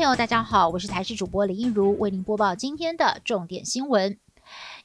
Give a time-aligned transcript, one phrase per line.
[0.00, 4.16] 朋友，大家好，我是台视主播林映如，为您播报今天的重点新闻。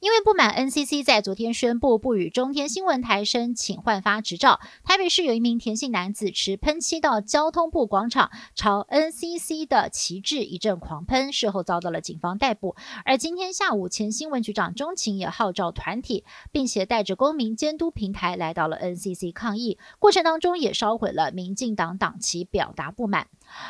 [0.01, 12.75] 因为不满 NCC 在昨天宣布不与中天新闻台申请换发执照，台北市有一名田姓男子持喷漆到交通部广场，朝 NCC 的旗帜一阵狂喷，事后遭到了警方逮捕。
[13.05, 23.27] 而今天下午，前新闻局长钟情也号召团体，并且带着公民监督平台来到了 NCC 抗议，过程当中也烧毁了民进党党旗，表达不满。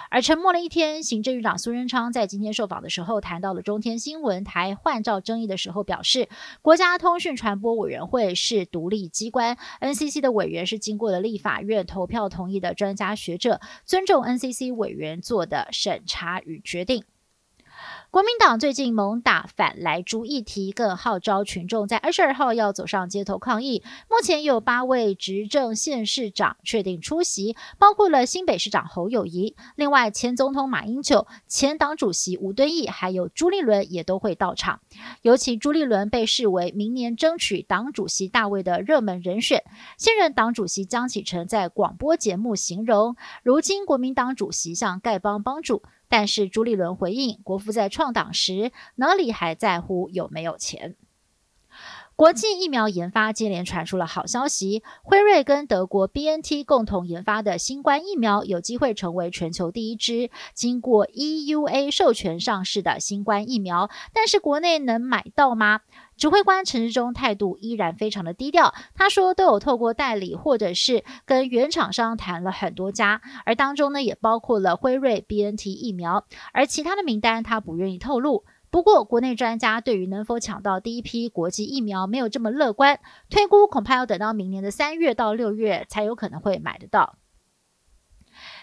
[0.09, 6.29] 而沉默了一天，行政院长苏贞昌在今天受访的时候，谈到了中天新闻台换照争议的时候，表示
[6.61, 17.03] 国家通讯传播委员会是独立机关，NCC 的委员是经过了立法院投票同意的专家学者，尊重 NCC 委员做的审查与决定。
[18.15, 23.83] 国民党最近猛打反来猪议题，更号召群众在二十二号要走上街头抗议。
[24.09, 34.79] 目前有八位执政县市长确定出席，包括了新北市长侯友谊，另外前总统马英九、前党主席吴敦义，还有朱立伦也都会到场。
[35.21, 39.61] 尤其朱立伦被视为明年争取党主席大位的热门人选。
[39.97, 45.83] 现任党主席江启臣在广播节目形容，如今国民党主席像丐帮帮主。
[46.07, 50.95] 但是朱立伦回应，国父在创党时哪里还在乎有没有钱？
[52.15, 63.89] 国际疫苗研发接连传出了好消息，辉瑞跟德国 B N T 共同研发的新冠疫苗有机会成为全球第一支经过 E U A 授权上市的新冠疫苗。
[64.13, 65.81] 但是国内能买到吗？
[66.17, 78.45] 指挥官陈志忠态度依然非常的低调，他说都有透过代理或者是跟原厂商谈了很多家，而当中呢也包括了辉瑞 B N T 疫苗，而其他的名单他不愿意透露。
[78.71, 82.99] 不过，国内专家对于能否抢到第一批国际疫苗没有这么乐观，
[83.29, 87.17] 推估恐怕要等到明年的三月到六月才有可能会买得到。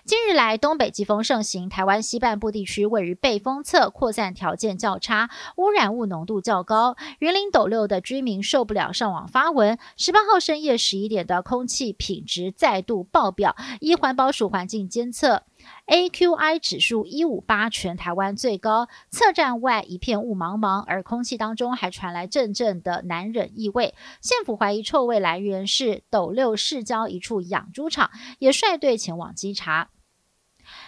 [0.05, 6.96] 近日来，东北季风盛行，台湾西半部地区位于背风侧，扩散条件较差，污染物浓度较高。
[7.20, 9.79] 云林斗六的居民受不了，上网发文。
[9.96, 15.45] 十八号深夜十一点的空气品质再度爆表，依环保署环境监测
[15.86, 18.89] ，AQI 指数一五八，全台湾最高。
[19.08, 23.95] 侧站外一片雾茫茫，而空气当中还传来阵阵的难忍异味。
[24.20, 28.11] 县府怀疑臭味来源是斗六市郊一处养猪场，
[28.41, 29.91] 也率队前往稽查。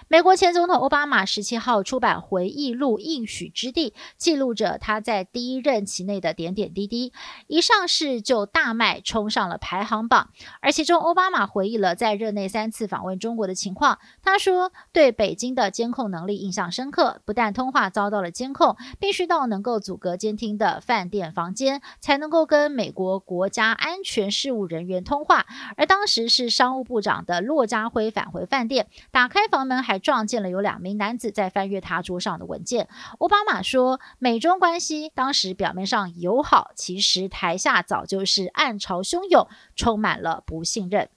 [0.09, 7.15] 美国前总统奥巴马十七号出版回忆录《应许之地》，记录着他在第一任期内的点点滴滴。
[7.47, 10.29] 一上市就大卖，冲上了排行榜。
[10.61, 13.99] 而其中，奥巴马回忆了在任内三次访问中国的情况。
[14.23, 25.47] 他说：“对北京的监控能力印象深刻，不但通话遭到了监控，必须到能够阻隔监听的饭店房间，才能够跟美国国家安全事务人员通话。”
[25.79, 29.94] 而当时是商务部长的骆家辉返回饭店，打开房门还。
[29.99, 32.89] 撞见了有两名男子在翻阅他桌上的文件。
[33.19, 41.09] 奥巴马说，美中关系当时表面上友好，其实台下早就是暗潮汹涌，充满了不信任。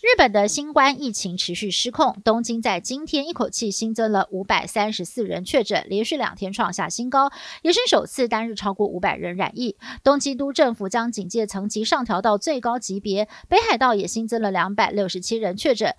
[0.00, 7.30] 日本的新冠疫情持续失控，东京在今天一口气新增了五百三十四人确诊，连续两天创下新高，
[7.60, 9.76] 也是首次单日超过五百人染疫。
[10.02, 15.94] 东京都政府将警戒层级上调到最高级别，北海道也新增了两百六十七人确诊。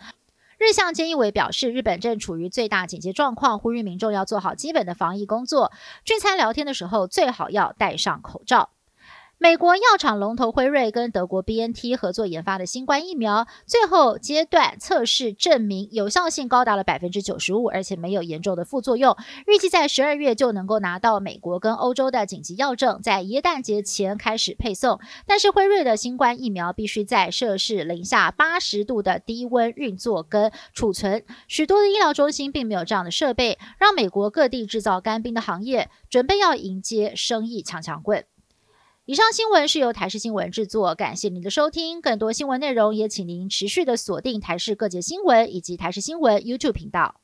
[0.61, 5.71] 日向菅义伟表示，日本正处于最大紧急状况，呼吁民众要做好基本的防疫工作。
[6.05, 8.69] 聚餐聊天的时候，最好要戴上口罩。
[9.41, 19.17] 美国药厂龙头辉瑞跟德国 B N T 合作研发的新冠疫苗，最后阶段测试证明有效性高达了百分之九十五，而且没有严重的副作用。
[19.47, 24.99] 预计在十二月就能够拿到美国跟欧洲的紧急药证，在耶诞节前开始配送。
[25.25, 38.23] 但是辉瑞的新冠疫苗必须在摄氏零下八十度的低温运作跟储存，许多的医疗中心并没有这样的设备，让美国各地制造干冰的行业准备要迎接生意强强棍。
[39.05, 41.99] 以上新闻是由台视新闻制作，感谢您的收听。
[41.99, 47.20] 更多新闻内容也请您持续的锁定台视各界新闻以及台视新闻 YouTube 频道。